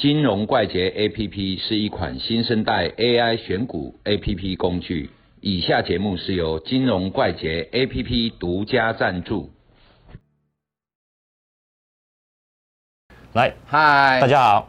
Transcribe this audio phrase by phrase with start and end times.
[0.00, 5.10] 金融怪杰 APP 是一款新生代 AI 选股 APP 工具。
[5.42, 9.50] 以下节目是由金融怪杰 APP 独家赞助。
[13.34, 14.66] 来，嗨，大家好，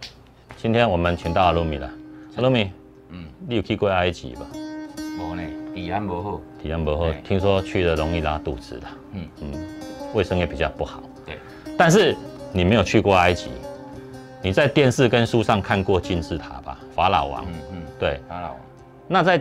[0.57, 1.89] 今天我们请到阿鲁米了。
[2.35, 2.69] 阿鲁米，
[3.11, 4.45] 嗯，你有去过埃及吧？
[5.17, 5.41] 无呢，
[5.73, 9.53] 治安无好，体验不好，听说去了容易拉肚子的，嗯嗯，
[10.13, 11.01] 卫生也比较不好。
[11.25, 11.37] 对，
[11.77, 12.13] 但是
[12.53, 13.49] 你没有去过埃及，
[14.43, 16.77] 你在电视跟书上看过金字塔吧？
[16.95, 18.19] 法老王，嗯嗯，对。
[18.27, 18.59] 法老王，
[19.07, 19.39] 那在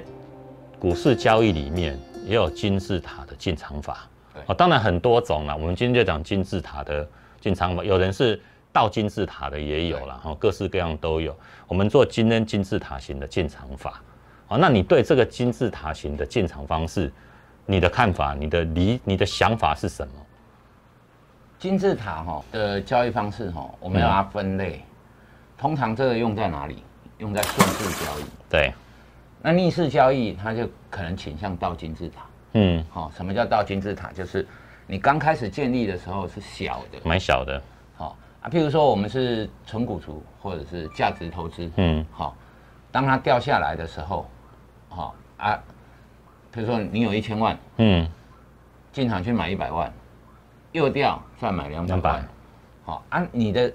[0.79, 5.57] 股市交易里面也有金字塔的进场法对，哦，当然很多种啦。
[5.57, 7.09] 我们今天就讲金字塔的
[7.41, 8.39] 进场法，有人是
[8.73, 11.35] 倒金字塔的也有啦，哦，各式各样都有。
[11.67, 14.03] 我们做今天金字塔型的进场法，
[14.49, 17.11] 哦，那你对这个金字塔型的进场方式，
[17.65, 20.13] 你的看法、你的理、你的想法是什么？
[21.59, 24.85] 金字塔哈的交易方式哈，我们要分类。
[25.61, 26.83] 通常这个用在哪里？
[27.19, 28.25] 用在顺势交易。
[28.49, 28.73] 对，
[29.43, 32.23] 那逆势交易，它就可能倾向倒金字塔。
[32.55, 34.11] 嗯，好、什么叫倒金字塔？
[34.11, 34.49] 就是
[34.87, 37.63] 你刚开始建立的时候是小的，蛮小的，
[37.95, 42.35] 好、啊，譬如说我们是纯股族或者是价值投资，嗯，好、
[42.91, 44.27] 当它掉下来的时候，
[44.89, 45.63] 好、啊，
[46.55, 48.09] 譬如说你有一千万，嗯，
[48.93, 49.93] 进场去买一百万，
[50.73, 52.29] 又掉再买两百200万，
[52.87, 53.71] 好、啊，你的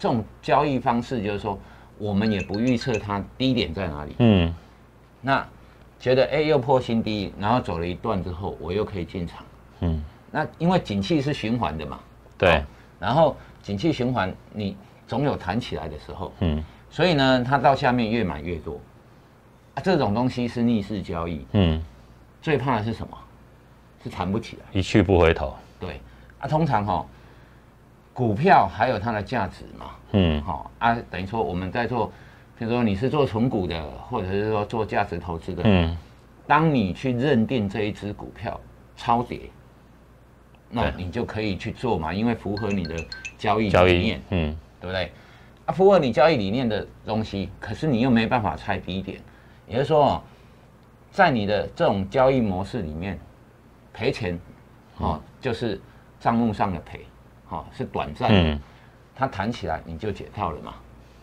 [0.00, 1.58] 这种交易方式就是说，
[1.98, 4.54] 我们也不预测它低点在哪里，嗯，
[5.20, 5.46] 那
[5.98, 9.44] 觉得哎又破新低，然后走了一段之后，我又可以进场，
[9.80, 12.00] 嗯，那因为景气是循环的嘛，
[12.38, 12.64] 对，
[12.98, 14.74] 然后景气循环你
[15.06, 18.80] 总有弹起来的时候，嗯，所以呢，它到下面越买越多，
[19.74, 21.84] 啊，这种东西是逆势交易，嗯，
[22.40, 23.14] 最怕的是什么？
[24.02, 24.62] 是弹不起来。
[24.72, 26.00] 一去不回头，对。
[26.38, 27.06] 啊，通常哈、
[28.20, 32.12] 股票还有它的价值嘛，嗯，好、啊，等于说我们在做，
[32.58, 35.96] 比如说你是做纯股的，或者是说做价值投资的，嗯，
[36.46, 38.60] 当你去认定这一只股票
[38.94, 39.40] 超跌，
[40.68, 42.94] 那你就可以去做嘛，因为符合你的
[43.38, 45.10] 交易理念，，嗯，对不对？
[45.64, 49.18] 啊，符合你交易理念的东西，可是你又没办法猜低点，
[49.66, 50.22] 也就是说哦，
[51.10, 53.18] 在你的这种交易模式里面，
[53.94, 54.38] 赔钱，
[54.98, 55.80] 哦，就是
[56.20, 57.00] 账目上的赔，
[57.50, 58.60] 哦，是短暂的，嗯，
[59.14, 60.74] 它弹起来你就解套了嘛，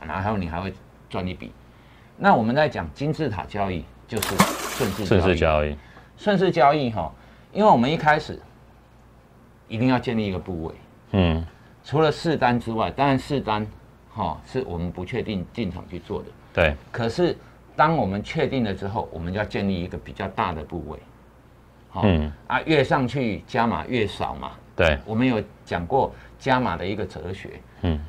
[0.06, 0.74] 然后你还会
[1.10, 1.52] 赚一笔。
[2.18, 5.34] 那我们在讲金字塔交易，就是顺势顺交易。
[5.34, 5.78] 势交易，
[6.18, 7.12] 顺势交易哈，
[7.52, 8.40] 因为我们一开始
[9.68, 10.76] 一定要建立一个部位，
[11.12, 11.46] 嗯，
[11.84, 13.66] 除了试单之外，当然试单
[14.14, 16.26] 哈是我们不确定进场去做的。
[16.54, 17.38] 对，可是
[17.76, 21.00] 当我们确定了之后，我们就要建立一个比较大的部位。
[21.90, 24.52] 好、嗯啊，越上去加码越少嘛。
[24.78, 28.00] 对，我们有讲过加码的一个哲学，嗯，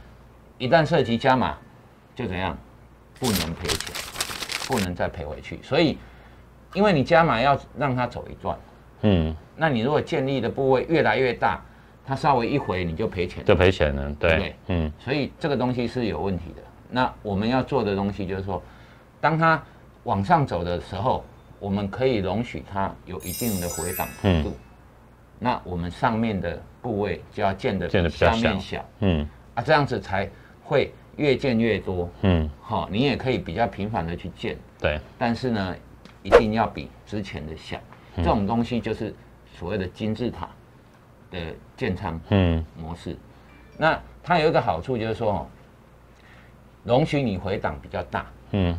[0.58, 1.56] 一旦涉及加码，
[2.14, 2.54] 就怎样，
[3.18, 3.94] 不能赔钱，
[4.68, 5.58] 不能再赔回去。
[5.62, 5.96] 所以，
[6.74, 8.58] 因为你加码要让它走一段，
[9.00, 11.58] 嗯，那你如果建立的部位越来越大，
[12.04, 13.42] 它稍微一回你就赔钱。
[13.46, 14.36] 就赔钱了，对。
[14.36, 16.62] 对，嗯，所以这个东西是有问题的。
[16.90, 18.62] 那我们要做的东西就是说，
[19.22, 19.62] 当它
[20.04, 21.24] 往上走的时候，
[21.58, 24.56] 我们可以容许它有一定的回档幅度。
[25.38, 28.76] 那我们上面的部位就要建的建得比较下面小。
[28.78, 30.28] 小嗯，啊，这样子才
[30.64, 32.10] 会越建越多。
[32.22, 35.76] 嗯，好、你也可以比较频繁的去建，对，但是呢，
[36.22, 37.76] 一定要比之前的小。
[38.16, 38.24] 嗯。
[38.24, 39.14] 这种东西就是
[39.54, 40.48] 所谓的金字塔
[41.30, 41.38] 的
[41.76, 42.20] 建仓。
[42.30, 43.16] 嗯，模式。
[43.76, 45.46] 那它有一个好处就是说，哦，
[46.82, 48.76] 容许你回档比较大，嗯，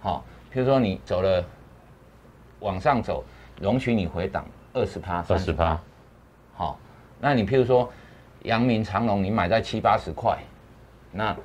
[0.00, 1.44] 好、譬如说你走了
[2.60, 3.22] 往上走，
[3.60, 5.78] 容许你回档二十趴、二十趴，
[6.54, 6.78] 好，
[7.20, 7.90] 那你譬如说
[8.44, 10.38] 阳明长隆，你买在七八十块，
[11.10, 11.36] 那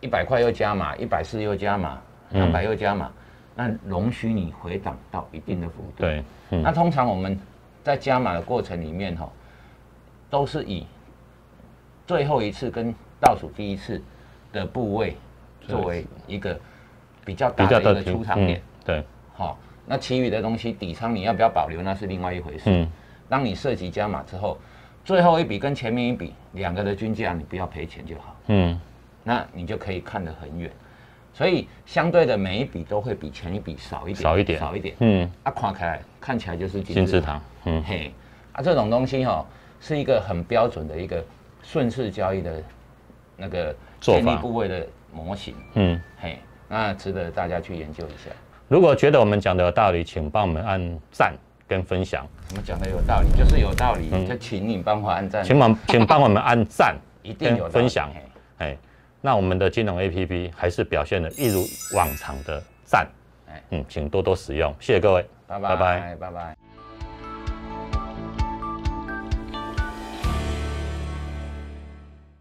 [0.00, 1.98] 一百块又加码，一百四又加码，
[2.30, 3.10] 两百又加码，
[3.54, 6.02] 那容许你回档到一定的幅度。
[6.02, 6.62] 对，嗯。
[6.62, 7.38] 那通常我们
[7.82, 9.30] 在加码的过程里面哈，
[10.28, 10.86] 都是以
[12.06, 14.02] 最后一次跟倒数第一次
[14.52, 15.16] 的部位
[15.66, 16.58] 作为一个
[17.24, 18.58] 比较大的一个出场点。
[18.58, 19.56] 嗯对，好、
[19.86, 22.64] 那其余的东西底仓你要不要保留，那是另外一回事。
[22.66, 22.88] 嗯，
[23.28, 24.58] 当你涉及加码之后，
[25.04, 28.80] 最后一笔跟前面一笔两个的均价，你不要赔钱就好，嗯，
[29.24, 30.70] 那你就可以看得很远。
[31.34, 34.94] 所以相对的每一笔都会比前一笔少一点，少一点少一点。
[35.00, 38.12] 嗯，啊，看起来看起来就是金字塔，嗯，嘿，
[38.52, 39.44] 啊，这种东西哈、
[39.80, 41.24] 是一个很标准的一个
[41.62, 42.62] 顺势交易的
[43.36, 46.38] 那个做法建立部位的模型，嗯，嘿，
[46.68, 48.30] 那值得大家去研究一下。
[48.68, 50.80] 如果觉得我们讲的有道理，请帮我们按
[51.10, 51.34] 赞
[51.68, 54.26] 跟分享，我们讲的有道理，就是有道理，嗯。
[54.26, 58.10] 就请你帮我按赞，请帮请帮我们按赞 一定有分享。
[58.58, 58.66] 嘿。
[58.66, 58.78] 哎，
[59.20, 61.64] 那我们的金融 A P P 还是表现的一如
[61.94, 63.06] 往常的赞，
[63.48, 63.62] 哎。
[63.70, 66.16] 嗯，请多多使用，谢谢各位，拜拜拜拜。
[66.16, 66.61] 拜拜。